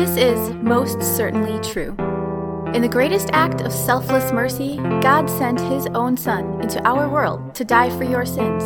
[0.00, 1.94] This is most certainly true.
[2.72, 7.54] In the greatest act of selfless mercy, God sent His own Son into our world
[7.56, 8.62] to die for your sins.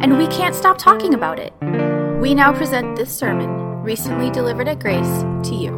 [0.00, 1.52] And we can't stop talking about it.
[2.20, 3.48] We now present this sermon,
[3.82, 5.72] recently delivered at Grace, to you.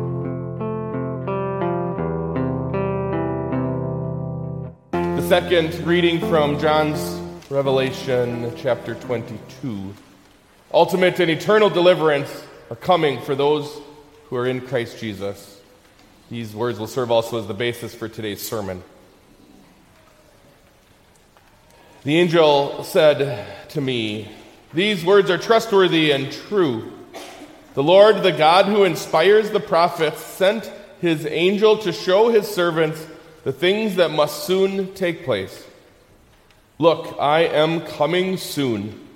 [4.92, 9.94] The second reading from John's Revelation, chapter 22.
[10.74, 13.80] Ultimate and eternal deliverance are coming for those
[14.28, 15.60] who are in Christ Jesus.
[16.30, 18.82] These words will serve also as the basis for today's sermon.
[22.04, 24.30] The angel said to me,
[24.74, 26.92] These words are trustworthy and true.
[27.74, 30.70] The Lord, the God who inspires the prophets, sent
[31.00, 33.06] his angel to show his servants
[33.44, 35.66] the things that must soon take place.
[36.78, 39.06] Look, I am coming soon.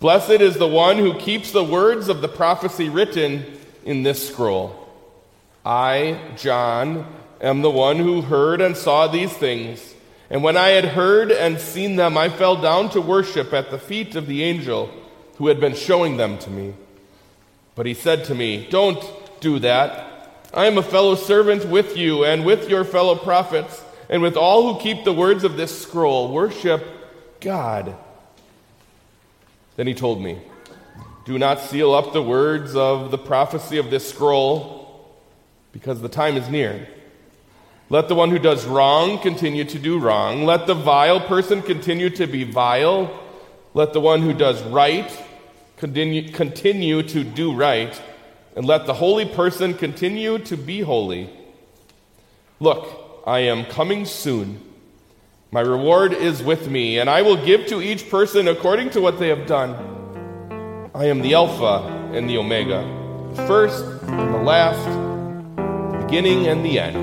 [0.00, 4.86] Blessed is the one who keeps the words of the prophecy written in this scroll.
[5.64, 7.06] I, John,
[7.40, 9.94] am the one who heard and saw these things.
[10.28, 13.78] And when I had heard and seen them, I fell down to worship at the
[13.78, 14.90] feet of the angel
[15.36, 16.74] who had been showing them to me.
[17.76, 19.02] But he said to me, Don't
[19.40, 20.02] do that.
[20.52, 24.72] I am a fellow servant with you and with your fellow prophets and with all
[24.72, 26.32] who keep the words of this scroll.
[26.32, 26.84] Worship
[27.40, 27.94] God.
[29.76, 30.40] Then he told me,
[31.26, 35.10] Do not seal up the words of the prophecy of this scroll
[35.72, 36.86] because the time is near.
[37.90, 40.44] Let the one who does wrong continue to do wrong.
[40.44, 43.10] Let the vile person continue to be vile.
[43.74, 45.10] Let the one who does right
[45.78, 48.00] continue, continue to do right.
[48.54, 51.28] And let the holy person continue to be holy.
[52.60, 54.60] Look, I am coming soon.
[55.50, 59.18] My reward is with me, and I will give to each person according to what
[59.18, 60.05] they have done.
[60.96, 62.80] I am the Alpha and the Omega,
[63.34, 64.82] the first and the last
[65.92, 66.96] the beginning and the end.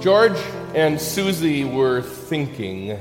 [0.00, 0.38] George
[0.76, 3.00] and Susie were thinking.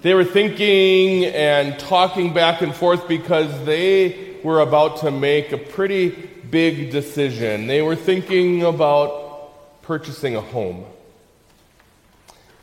[0.00, 5.58] They were thinking and talking back and forth because they were about to make a
[5.58, 7.66] pretty big decision.
[7.66, 10.86] They were thinking about purchasing a home.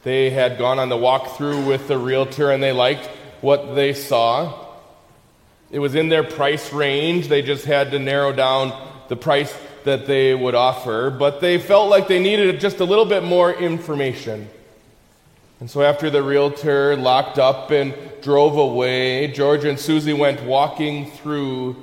[0.02, 3.06] They had gone on the walkthrough with the realtor and they liked
[3.42, 4.66] what they saw.
[5.70, 7.28] It was in their price range.
[7.28, 8.74] They just had to narrow down
[9.08, 13.06] the price that they would offer, but they felt like they needed just a little
[13.06, 14.50] bit more information.
[15.60, 21.12] And so, after the realtor locked up and drove away, George and Susie went walking
[21.12, 21.78] through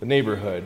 [0.00, 0.64] the neighborhood.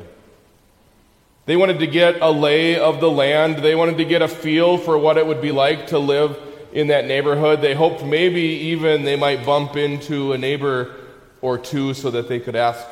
[1.44, 3.58] They wanted to get a lay of the land.
[3.58, 6.36] They wanted to get a feel for what it would be like to live
[6.72, 7.60] in that neighborhood.
[7.60, 10.94] They hoped maybe even they might bump into a neighbor
[11.42, 12.84] or two so that they could ask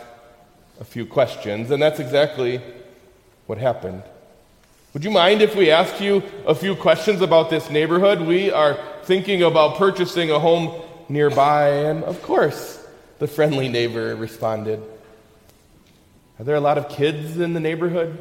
[0.80, 1.70] a few questions.
[1.70, 2.60] And that's exactly
[3.46, 4.02] what happened.
[4.92, 8.20] Would you mind if we asked you a few questions about this neighborhood?
[8.20, 12.84] We are thinking about purchasing a home nearby, and of course,
[13.18, 14.82] the friendly neighbor responded.
[16.38, 18.18] Are there a lot of kids in the neighborhood?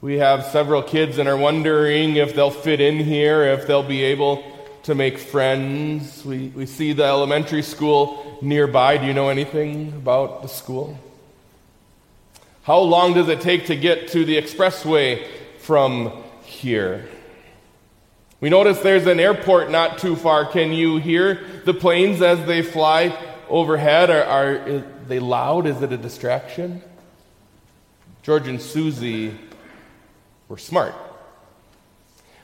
[0.00, 4.02] We have several kids and are wondering if they'll fit in here, if they'll be
[4.04, 4.42] able
[4.84, 6.24] to make friends.
[6.24, 8.96] We, we see the elementary school nearby.
[8.96, 10.98] Do you know anything about the school?
[12.62, 15.26] How long does it take to get to the expressway
[15.58, 16.12] from
[16.44, 17.08] here?
[18.40, 20.46] We notice there's an airport not too far.
[20.46, 23.16] Can you hear the planes as they fly
[23.50, 24.08] overhead?
[24.08, 25.66] Are, are they loud?
[25.66, 26.82] Is it a distraction?
[28.22, 29.36] George and Susie
[30.48, 30.94] were smart.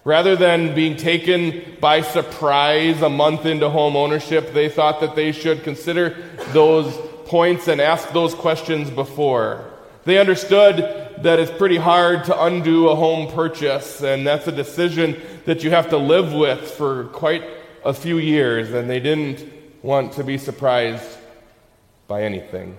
[0.05, 5.33] Rather than being taken by surprise a month into home ownership, they thought that they
[5.33, 6.17] should consider
[6.53, 9.65] those points and ask those questions before.
[10.05, 10.77] They understood
[11.23, 15.71] that it's pretty hard to undo a home purchase, and that's a decision that you
[15.71, 17.45] have to live with for quite
[17.85, 19.45] a few years, and they didn't
[19.83, 21.19] want to be surprised
[22.09, 22.77] by anything.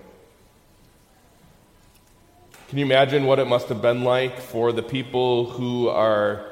[2.67, 6.45] Can you imagine what it must have been like for the people who are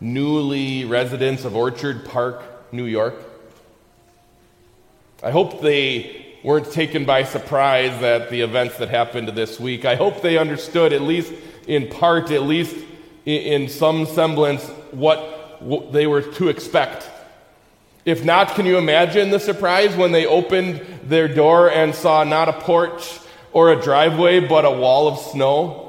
[0.00, 2.42] newly residents of Orchard Park,
[2.72, 3.14] New York?
[5.22, 9.84] I hope they weren't taken by surprise at the events that happened this week.
[9.84, 11.32] I hope they understood, at least
[11.68, 12.74] in part, at least
[13.24, 15.39] in some semblance, what
[15.90, 17.08] they were to expect.
[18.04, 22.48] If not, can you imagine the surprise when they opened their door and saw not
[22.48, 23.20] a porch
[23.52, 25.86] or a driveway, but a wall of snow.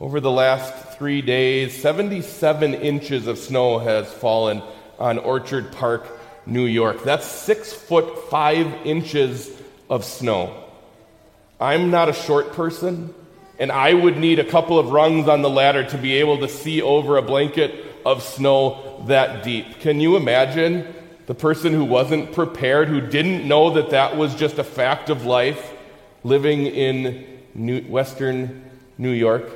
[0.00, 4.62] Over the last three days, 77 inches of snow has fallen
[4.98, 6.06] on Orchard Park,
[6.46, 7.02] New York.
[7.04, 9.50] That's six foot five inches
[9.88, 10.64] of snow.
[11.60, 13.12] I'm not a short person,
[13.58, 16.48] and I would need a couple of rungs on the ladder to be able to
[16.48, 19.80] see over a blanket of snow that deep.
[19.80, 20.94] Can you imagine
[21.26, 25.26] the person who wasn't prepared, who didn't know that that was just a fact of
[25.26, 25.72] life,
[26.24, 28.64] living in New, Western
[28.98, 29.50] New York?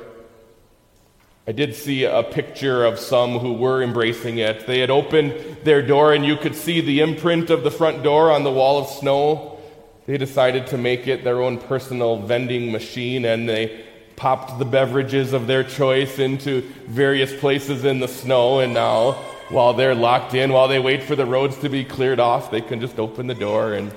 [1.47, 4.65] I did see a picture of some who were embracing it.
[4.65, 5.33] They had opened
[5.63, 8.79] their door, and you could see the imprint of the front door on the wall
[8.79, 9.59] of snow.
[10.07, 13.84] They decided to make it their own personal vending machine, and they
[14.15, 18.59] popped the beverages of their choice into various places in the snow.
[18.59, 19.13] And now,
[19.49, 22.61] while they're locked in, while they wait for the roads to be cleared off, they
[22.61, 23.93] can just open the door and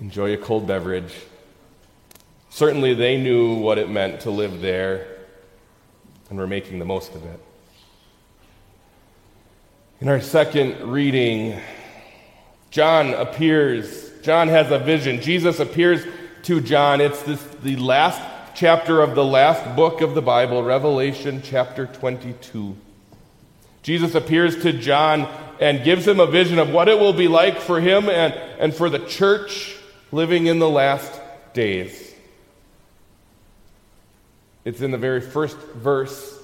[0.00, 1.14] enjoy a cold beverage.
[2.50, 5.12] Certainly, they knew what it meant to live there
[6.32, 7.38] and we're making the most of it.
[10.00, 11.60] In our second reading,
[12.70, 14.10] John appears.
[14.22, 15.20] John has a vision.
[15.20, 16.06] Jesus appears
[16.44, 17.02] to John.
[17.02, 18.18] It's this, the last
[18.54, 22.76] chapter of the last book of the Bible, Revelation chapter 22.
[23.82, 25.28] Jesus appears to John
[25.60, 28.74] and gives him a vision of what it will be like for him and, and
[28.74, 29.76] for the church
[30.10, 31.20] living in the last
[31.54, 32.14] days.
[34.64, 36.38] It's in the very first verse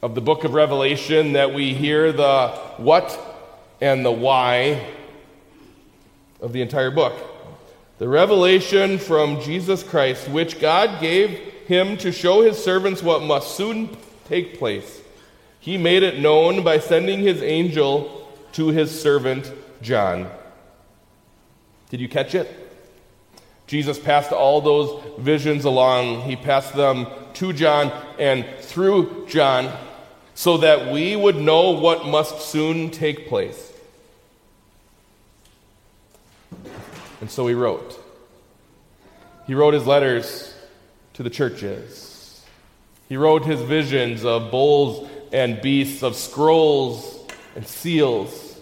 [0.00, 3.18] of the book of Revelation that we hear the what
[3.80, 4.86] and the why
[6.40, 7.33] of the entire book.
[7.98, 11.30] The revelation from Jesus Christ, which God gave
[11.66, 15.00] him to show his servants what must soon take place.
[15.60, 20.30] He made it known by sending his angel to his servant John.
[21.90, 22.64] Did you catch it?
[23.66, 26.22] Jesus passed all those visions along.
[26.22, 29.72] He passed them to John and through John
[30.34, 33.72] so that we would know what must soon take place.
[37.24, 37.98] And so he wrote.
[39.46, 40.52] He wrote his letters
[41.14, 42.44] to the churches.
[43.08, 47.18] He wrote his visions of bulls and beasts, of scrolls
[47.56, 48.60] and seals.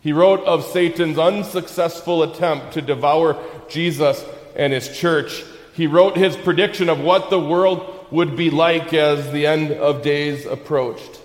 [0.00, 4.24] He wrote of Satan's unsuccessful attempt to devour Jesus
[4.56, 5.44] and his church.
[5.74, 10.02] He wrote his prediction of what the world would be like as the end of
[10.02, 11.20] days approached.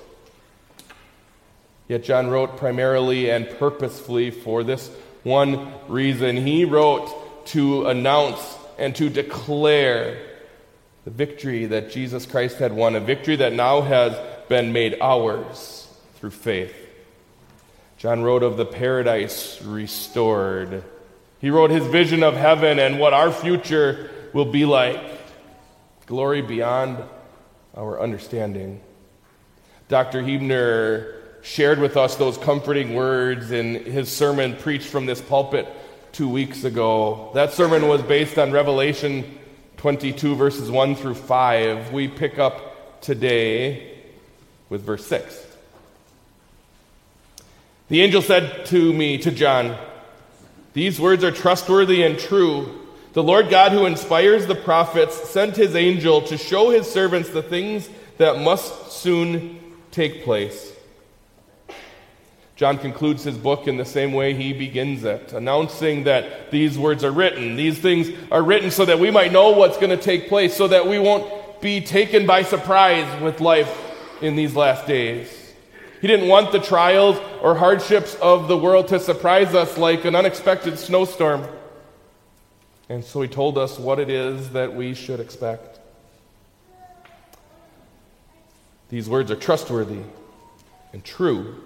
[1.88, 4.92] Yet John wrote primarily and purposefully for this
[5.24, 6.38] one reason.
[6.38, 8.40] He wrote to announce
[8.78, 10.18] and to declare
[11.06, 14.16] the victory that Jesus Christ had won, a victory that now has
[14.48, 16.76] been made ours through faith.
[17.98, 20.84] John wrote of the paradise restored.
[21.40, 25.02] He wrote his vision of heaven and what our future will be like.
[26.06, 27.04] Glory beyond
[27.76, 28.82] our understanding.
[29.90, 30.22] Dr.
[30.22, 35.68] Huebner shared with us those comforting words in his sermon preached from this pulpit
[36.12, 37.32] two weeks ago.
[37.34, 39.38] That sermon was based on Revelation
[39.78, 41.94] 22, verses 1 through 5.
[41.94, 43.98] We pick up today
[44.70, 45.48] with verse 6.
[47.88, 49.78] The angel said to me, to John,
[50.74, 52.88] these words are trustworthy and true.
[53.14, 57.42] The Lord God, who inspires the prophets, sent his angel to show his servants the
[57.42, 59.60] things that must soon
[59.92, 60.72] take place.
[62.60, 67.06] John concludes his book in the same way he begins it, announcing that these words
[67.06, 67.56] are written.
[67.56, 70.68] These things are written so that we might know what's going to take place, so
[70.68, 73.74] that we won't be taken by surprise with life
[74.22, 75.54] in these last days.
[76.02, 80.14] He didn't want the trials or hardships of the world to surprise us like an
[80.14, 81.48] unexpected snowstorm.
[82.90, 85.80] And so he told us what it is that we should expect.
[88.90, 90.02] These words are trustworthy
[90.92, 91.64] and true.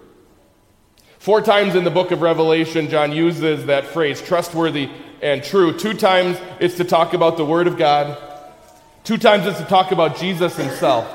[1.24, 4.90] Four times in the book of Revelation, John uses that phrase, trustworthy
[5.22, 5.72] and true.
[5.72, 8.22] Two times it's to talk about the Word of God,
[9.06, 11.08] two times it's to talk about Jesus himself.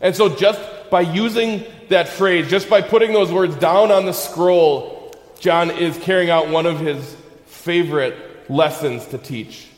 [0.00, 0.60] And so, just
[0.90, 5.96] by using that phrase, just by putting those words down on the scroll, John is
[5.98, 9.68] carrying out one of his favorite lessons to teach.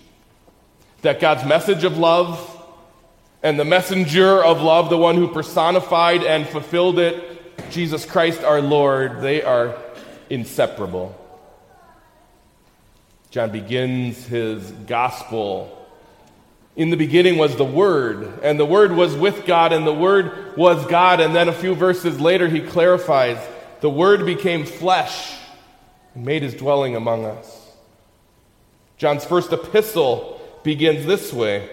[1.03, 2.41] That God's message of love
[3.43, 7.42] and the messenger of love, the one who personified and fulfilled it,
[7.73, 9.77] Jesus Christ our Lord, they are
[10.31, 11.19] inseparable.
[13.31, 15.79] John begins his gospel
[16.75, 20.57] in the beginning was the Word, and the Word was with God, and the Word
[20.57, 21.21] was God.
[21.21, 23.39] And then a few verses later, he clarifies
[23.81, 25.35] the Word became flesh
[26.15, 27.59] and made his dwelling among us.
[28.97, 31.69] John's first epistle begins this way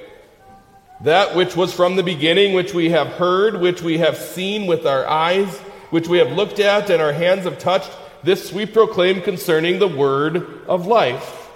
[1.02, 4.86] That which was from the beginning, which we have heard, which we have seen with
[4.86, 7.92] our eyes, which we have looked at and our hands have touched,
[8.24, 11.50] this we proclaim concerning the word of life.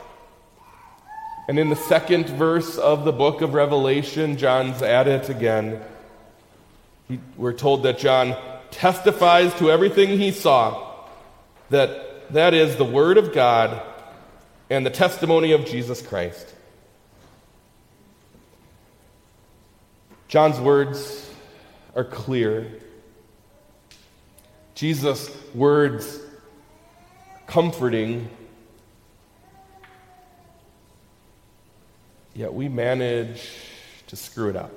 [1.48, 5.82] And in the second verse of the book of Revelation, John's at it again.
[7.36, 8.36] We're told that John
[8.72, 10.96] testifies to everything he saw,
[11.70, 13.82] that that is the word of God
[14.70, 16.54] and the testimony of Jesus Christ.
[20.28, 21.30] John's words
[21.96, 22.80] are clear.
[24.76, 26.20] Jesus' words
[27.48, 28.30] comforting.
[32.34, 33.50] Yet we manage
[34.08, 34.72] to screw it up.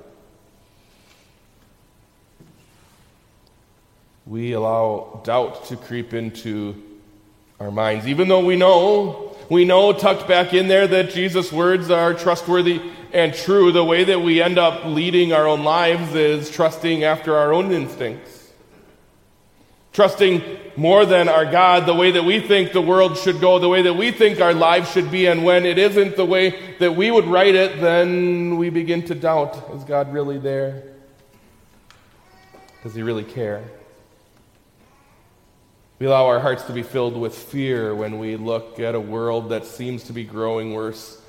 [4.25, 6.83] We allow doubt to creep into
[7.59, 11.89] our minds, even though we know, we know tucked back in there that Jesus' words
[11.89, 12.81] are trustworthy
[13.13, 17.35] and true, the way that we end up leading our own lives is trusting after
[17.35, 18.36] our own instincts.
[19.97, 20.43] Trusting
[20.75, 23.81] more than our God, the way that we think the world should go, the way
[23.81, 27.09] that we think our lives should be, and when it isn't the way that we
[27.09, 30.83] would write it, then we begin to doubt is God really there?
[32.83, 33.63] Does He really care?
[35.97, 39.49] We allow our hearts to be filled with fear when we look at a world
[39.49, 41.19] that seems to be growing worse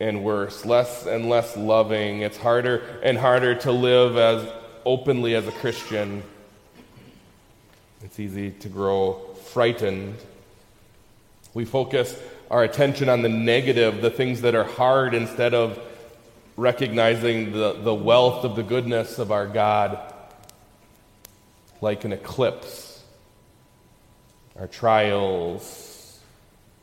[0.00, 2.20] and worse, less and less loving.
[2.20, 4.46] It's harder and harder to live as
[4.84, 6.22] openly as a Christian.
[8.04, 10.16] It's easy to grow frightened.
[11.52, 12.16] We focus
[12.50, 15.80] our attention on the negative, the things that are hard, instead of
[16.56, 20.14] recognizing the, the wealth of the goodness of our God
[21.80, 23.02] like an eclipse.
[24.58, 26.18] Our trials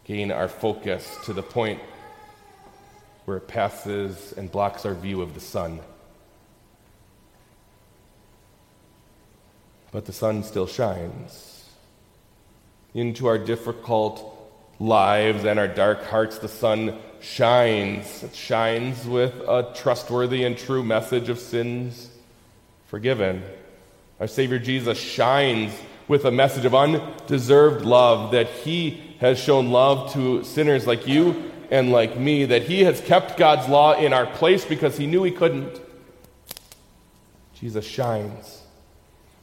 [0.06, 1.80] gain our focus to the point
[3.26, 5.80] where it passes and blocks our view of the sun.
[9.96, 11.64] But the sun still shines.
[12.94, 14.30] Into our difficult
[14.78, 18.22] lives and our dark hearts, the sun shines.
[18.22, 22.10] It shines with a trustworthy and true message of sins
[22.88, 23.42] forgiven.
[24.20, 25.72] Our Savior Jesus shines
[26.10, 31.54] with a message of undeserved love that He has shown love to sinners like you
[31.72, 35.24] and like me, that he has kept God's law in our place because he knew
[35.24, 35.80] he couldn't.
[37.54, 38.65] Jesus shines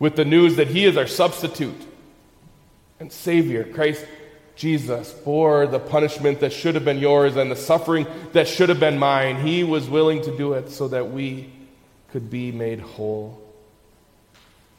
[0.03, 1.81] with the news that he is our substitute
[2.99, 3.63] and Savior.
[3.63, 4.05] Christ
[4.57, 8.81] Jesus bore the punishment that should have been yours and the suffering that should have
[8.81, 9.47] been mine.
[9.47, 11.53] He was willing to do it so that we
[12.11, 13.41] could be made whole.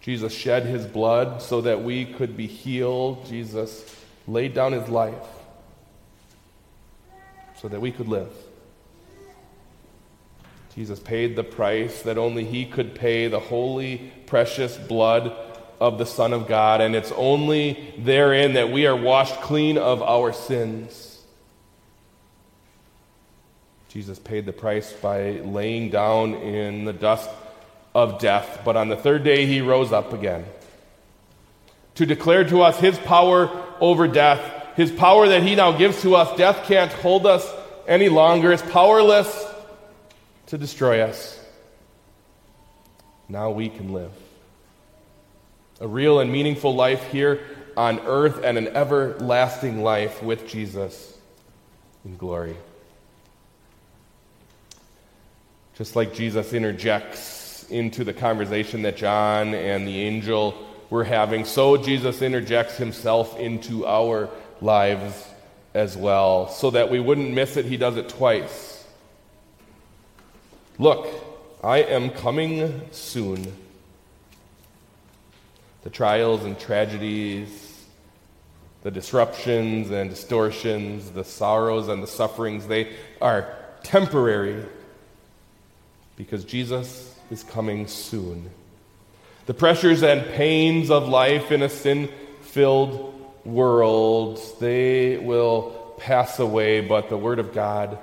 [0.01, 3.25] Jesus shed his blood so that we could be healed.
[3.25, 3.96] Jesus
[4.27, 5.15] laid down his life
[7.62, 8.27] so that we could live.
[10.75, 15.36] Jesus paid the price that only He could pay, the holy, precious blood
[15.80, 20.01] of the Son of God, and it's only therein that we are washed clean of
[20.01, 21.22] our sins.
[23.89, 27.30] Jesus paid the price by laying down in the dust
[27.94, 30.46] of death, but on the third day He rose up again
[31.96, 36.15] to declare to us His power over death his power that he now gives to
[36.15, 37.51] us, death can't hold us
[37.88, 38.51] any longer.
[38.51, 39.46] It's powerless
[40.48, 41.40] to destroy us.
[43.30, 44.12] Now we can live.
[45.82, 47.42] A real and meaningful life here
[47.76, 51.18] on earth and an everlasting life with Jesus
[52.06, 52.56] in glory.
[55.76, 60.56] Just like Jesus interjects into the conversation that John and the angel
[60.90, 64.30] were having, so Jesus interjects himself into our
[64.62, 65.28] lives
[65.74, 66.50] as well.
[66.50, 68.73] So that we wouldn't miss it, he does it twice.
[70.84, 71.08] Look,
[71.63, 73.56] I am coming soon.
[75.84, 77.86] The trials and tragedies,
[78.82, 83.48] the disruptions and distortions, the sorrows and the sufferings, they are
[83.84, 84.66] temporary
[86.18, 88.50] because Jesus is coming soon.
[89.46, 92.10] The pressures and pains of life in a sin
[92.42, 98.00] filled world, they will pass away, but the Word of God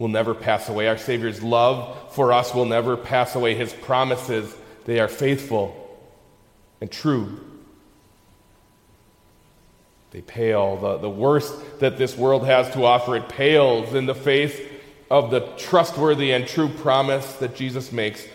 [0.00, 0.88] will never pass away.
[0.88, 3.54] Our Savior's love for us will never pass away.
[3.54, 4.52] His promises,
[4.86, 5.76] they are faithful
[6.80, 7.38] and true.
[10.10, 10.78] They pale.
[10.78, 14.58] The, the worst that this world has to offer, it pales in the face
[15.10, 18.26] of the trustworthy and true promise that Jesus makes.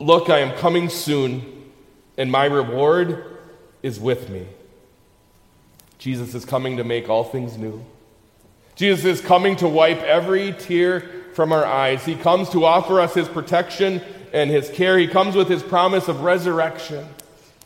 [0.00, 1.70] Look, I am coming soon,
[2.16, 3.38] and my reward
[3.84, 4.46] is with me.
[5.98, 7.84] Jesus is coming to make all things new.
[8.78, 11.00] Jesus is coming to wipe every tear
[11.34, 12.04] from our eyes.
[12.04, 14.00] He comes to offer us his protection
[14.32, 14.96] and his care.
[14.96, 17.04] He comes with his promise of resurrection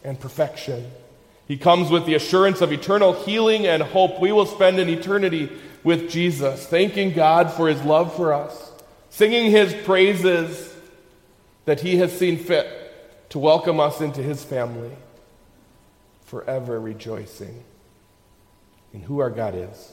[0.03, 0.91] and perfection.
[1.47, 4.21] He comes with the assurance of eternal healing and hope.
[4.23, 5.53] We will spend an eternity
[5.85, 8.73] with Jesus, thanking God for his love for us,
[9.11, 10.75] singing his praises
[11.67, 14.93] that he has seen fit to welcome us into his family,
[16.25, 17.65] forever rejoicing
[18.95, 19.92] in who our God is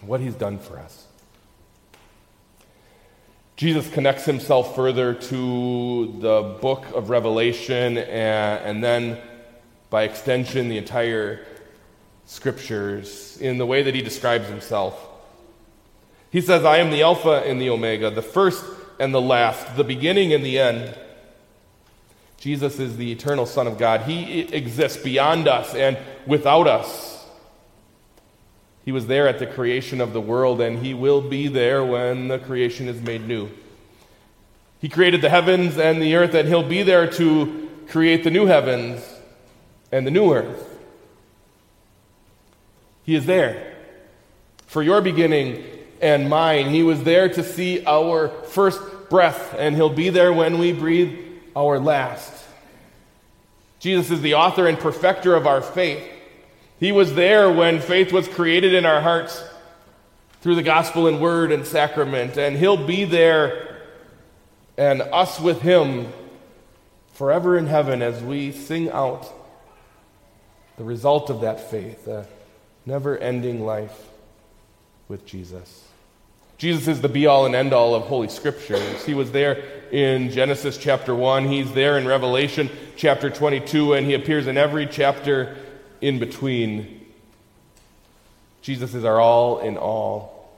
[0.00, 1.06] what he's done for us.
[3.56, 9.18] Jesus connects himself further to the book of Revelation and, and, then,
[9.90, 11.44] by extension, the entire
[12.24, 15.04] scriptures in the way that he describes himself.
[16.30, 18.64] He says, I am the Alpha and the Omega, the first
[19.00, 20.96] and the last, the beginning and the end.
[22.36, 24.02] Jesus is the eternal Son of God.
[24.02, 27.17] He exists beyond us and without us.
[28.88, 32.28] He was there at the creation of the world, and He will be there when
[32.28, 33.50] the creation is made new.
[34.80, 38.46] He created the heavens and the earth, and He'll be there to create the new
[38.46, 39.06] heavens
[39.92, 40.80] and the new earth.
[43.04, 43.76] He is there
[44.66, 45.62] for your beginning
[46.00, 46.70] and mine.
[46.70, 48.80] He was there to see our first
[49.10, 51.14] breath, and He'll be there when we breathe
[51.54, 52.32] our last.
[53.80, 56.02] Jesus is the author and perfecter of our faith.
[56.80, 59.42] He was there when faith was created in our hearts
[60.40, 63.82] through the gospel and word and sacrament, and He'll be there
[64.76, 66.12] and us with Him
[67.14, 69.26] forever in heaven as we sing out
[70.76, 72.24] the result of that faith, a
[72.86, 74.06] never ending life
[75.08, 75.84] with Jesus.
[76.58, 79.04] Jesus is the be all and end all of Holy Scriptures.
[79.04, 84.14] He was there in Genesis chapter 1, He's there in Revelation chapter 22, and He
[84.14, 85.56] appears in every chapter
[86.00, 87.06] in between.
[88.62, 90.50] Jesus is our all in all.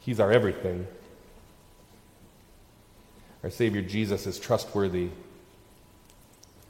[0.00, 0.86] He's our everything.
[3.42, 5.08] Our Savior Jesus is trustworthy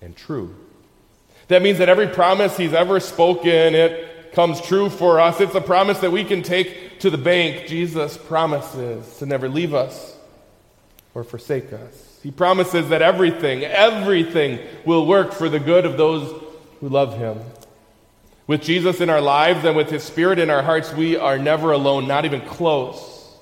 [0.01, 0.55] and true.
[1.49, 5.41] That means that every promise He's ever spoken, it comes true for us.
[5.41, 7.67] It's a promise that we can take to the bank.
[7.67, 10.17] Jesus promises to never leave us
[11.15, 12.21] or forsake us.
[12.23, 16.43] He promises that everything, everything will work for the good of those
[16.81, 17.39] who love him.
[18.47, 21.73] With Jesus in our lives and with his spirit in our hearts, we are never
[21.73, 23.37] alone, not even close.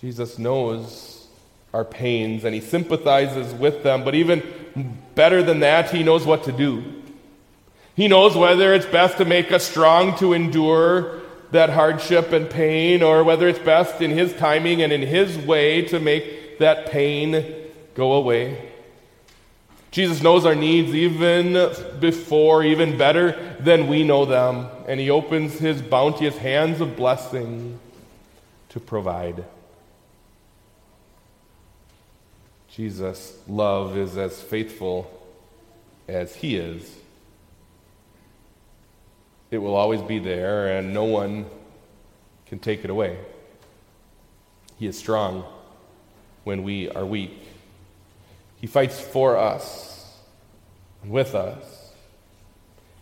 [0.00, 1.26] Jesus knows
[1.74, 4.42] our pains and he sympathizes with them, but even
[5.14, 6.84] better than that, he knows what to do.
[7.94, 11.20] He knows whether it's best to make us strong to endure
[11.52, 15.82] that hardship and pain, or whether it's best in his timing and in his way
[15.82, 17.44] to make that pain
[17.94, 18.73] go away.
[19.94, 21.52] Jesus knows our needs even
[22.00, 27.78] before, even better than we know them, and He opens His bounteous hands of blessing
[28.70, 29.44] to provide.
[32.68, 35.08] Jesus' love is as faithful
[36.08, 36.92] as He is.
[39.52, 41.46] It will always be there, and no one
[42.46, 43.16] can take it away.
[44.76, 45.44] He is strong
[46.42, 47.53] when we are weak.
[48.64, 50.10] He fights for us
[51.02, 51.92] and with us.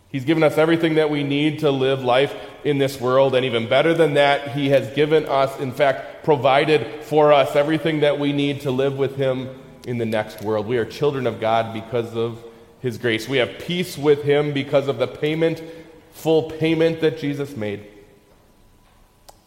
[0.09, 3.69] He's given us everything that we need to live life in this world, and even
[3.69, 8.33] better than that, He has given us, in fact, provided for us everything that we
[8.33, 10.67] need to live with Him in the next world.
[10.67, 12.43] We are children of God because of
[12.81, 13.29] His grace.
[13.29, 15.63] We have peace with Him because of the payment,
[16.11, 17.87] full payment that Jesus made.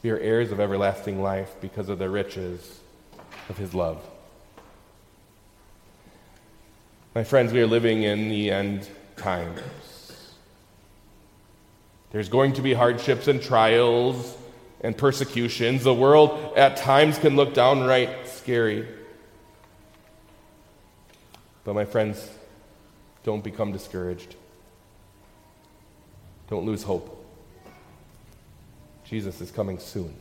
[0.02, 2.81] We are heirs of everlasting life because of the riches
[3.50, 4.02] of His love.
[7.16, 9.62] My friends, we are living in the end times.
[12.11, 14.37] There's going to be hardships and trials
[14.83, 15.83] and persecutions.
[15.83, 18.87] The world at times can look downright scary.
[21.64, 22.29] But, my friends,
[23.24, 24.37] don't become discouraged.
[26.50, 27.24] Don't lose hope.
[29.05, 30.14] Jesus is coming soon.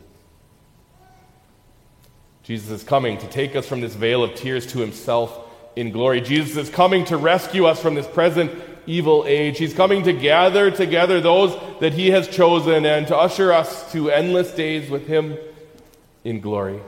[2.43, 5.44] Jesus is coming to take us from this vale of tears to himself
[5.75, 6.21] in glory.
[6.21, 8.51] Jesus is coming to rescue us from this present
[8.87, 9.57] evil age.
[9.57, 14.09] He's coming to gather together those that he has chosen and to usher us to
[14.09, 15.37] endless days with him
[16.23, 16.79] in glory.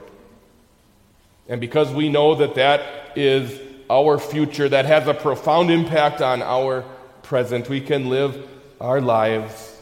[1.48, 3.58] And because we know that that is
[3.90, 6.84] our future, that has a profound impact on our
[7.22, 8.48] present, we can live
[8.80, 9.76] our lives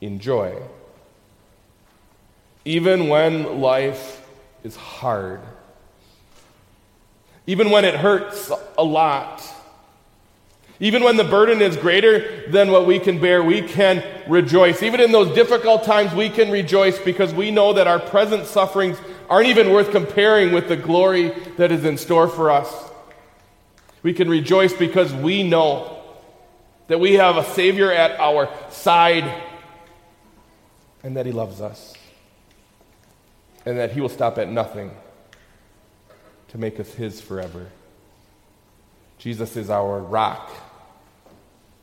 [0.00, 0.60] in joy.
[2.64, 4.22] Even when life
[4.62, 5.40] is hard
[7.46, 9.42] even when it hurts a lot.
[10.82, 14.82] Even when the burden is greater than what we can bear, we can rejoice.
[14.82, 18.96] Even in those difficult times, we can rejoice because we know that our present sufferings
[19.28, 22.72] aren't even worth comparing with the glory that is in store for us.
[24.02, 26.02] We can rejoice because we know
[26.86, 29.42] that we have a Savior at our side
[31.02, 31.94] and that He loves us
[33.66, 34.90] and that He will stop at nothing
[36.50, 37.66] to make us His forever.
[39.18, 40.50] Jesus is our rock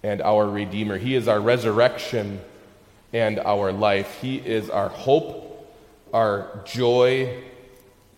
[0.03, 0.97] and our Redeemer.
[0.97, 2.39] He is our resurrection
[3.13, 4.19] and our life.
[4.21, 5.67] He is our hope,
[6.13, 7.43] our joy,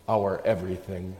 [0.07, 1.15] our everything.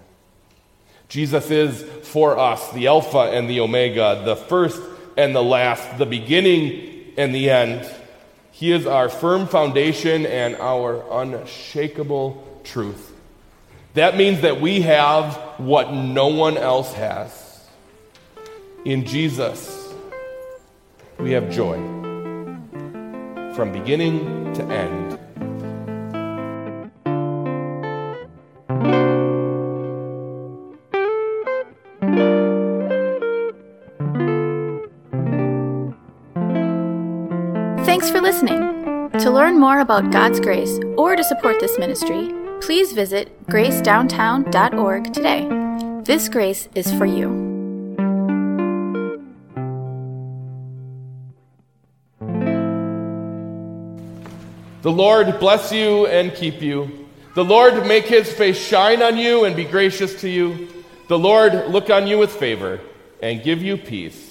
[1.09, 4.81] Jesus is for us the Alpha and the Omega, the first
[5.17, 7.89] and the last, the beginning and the end.
[8.51, 13.08] He is our firm foundation and our unshakable truth.
[13.95, 17.67] That means that we have what no one else has.
[18.86, 19.93] In Jesus,
[21.17, 21.75] we have joy
[23.56, 25.19] from beginning to end.
[37.86, 39.10] Thanks for listening.
[39.19, 45.47] To learn more about God's grace or to support this ministry, please visit gracedowntown.org today.
[46.03, 47.49] This grace is for you.
[54.81, 57.07] The Lord bless you and keep you.
[57.35, 60.69] The Lord make his face shine on you and be gracious to you.
[61.09, 62.79] The Lord look on you with favor
[63.21, 64.28] and give you peace.